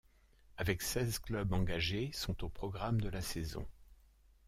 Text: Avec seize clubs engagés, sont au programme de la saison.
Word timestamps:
Avec 0.57 0.81
seize 0.81 1.19
clubs 1.19 1.53
engagés, 1.53 2.09
sont 2.11 2.43
au 2.43 2.49
programme 2.49 2.99
de 3.01 3.09
la 3.09 3.21
saison. 3.21 3.67